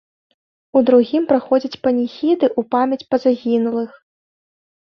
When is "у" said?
0.79-0.81